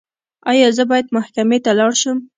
ایا 0.51 0.67
زه 0.77 0.83
باید 0.91 1.13
محکمې 1.15 1.57
ته 1.65 1.71
لاړ 1.79 1.91
شم؟ 2.01 2.17